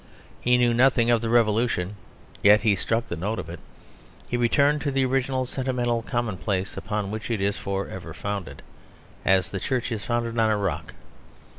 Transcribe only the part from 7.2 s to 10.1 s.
it is forever founded, as the Church is